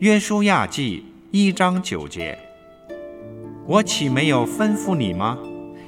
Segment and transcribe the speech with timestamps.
[0.00, 2.38] 约书亚记一章九节：
[3.66, 5.38] 我岂没有吩咐你吗？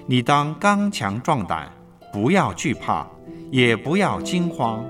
[0.07, 1.73] 你当刚强壮胆，
[2.13, 3.07] 不要惧怕，
[3.51, 4.85] 也不要惊慌，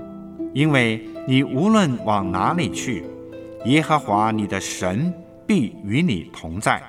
[0.53, 1.01] 因为。
[1.25, 3.05] 你无论往哪里去，
[3.63, 5.13] 耶和华你的神
[5.47, 6.83] 必与你同在。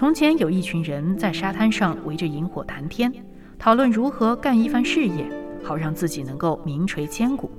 [0.00, 3.12] 从前有一群人在沙滩上围着萤火谈天，
[3.58, 5.30] 讨论如何干一番事业，
[5.62, 7.50] 好让自己能够名垂千古。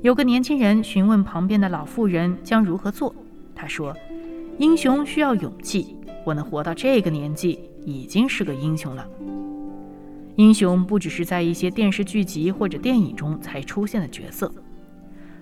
[0.00, 3.14] 有个年轻人询问旁边的老妇人将如何做，
[3.54, 3.94] 他说。
[4.56, 9.06] 英雄需要勇气，我能活到这个年纪已经是个英雄了。
[10.36, 14.50] 英雄不只是在一些电视剧集或者电影中才出现的角色。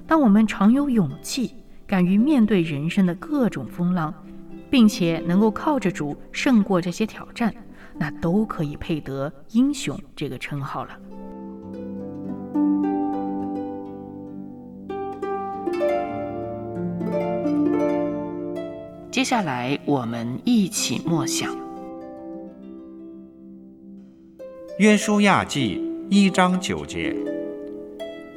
[0.08, 1.54] 当我们常有勇气，
[1.86, 4.12] 敢于面对人生的各种风浪，
[4.70, 7.54] 并且能够靠着主胜过这些挑战，
[7.98, 10.90] 那都可以配得英雄这个称号了。
[19.10, 21.52] 接下来，我们一起默想
[24.78, 25.78] 《约书亚记》
[26.10, 27.16] 一章九节：“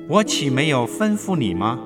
[0.08, 1.80] 我岂没有吩咐你吗？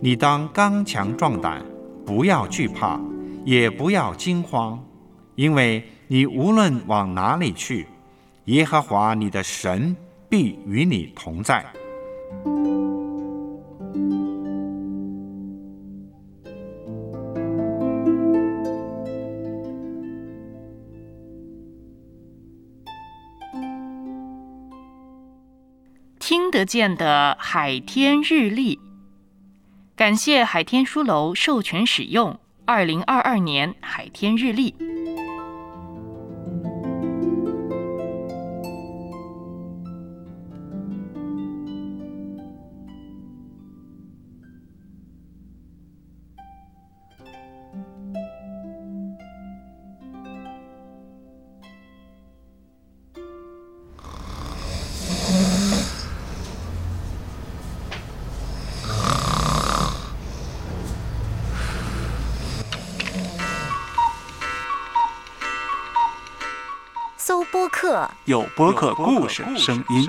[0.00, 1.64] 你当刚强壮胆，
[2.04, 3.00] 不要惧怕，
[3.44, 4.84] 也不要惊慌，
[5.34, 7.86] 因为你无论往哪里去，
[8.44, 9.96] 耶和华你的神
[10.28, 11.64] 必与你同在。”
[26.18, 28.78] 听得见的海天日历，
[29.96, 34.74] 感谢海天书楼授权使用二零二二年海天日历。
[67.52, 70.08] 播客，有播客故事声音。